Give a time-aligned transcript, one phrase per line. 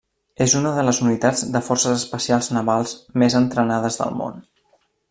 [0.45, 4.43] És una de les unitats de forces especials navals més entrenades del món.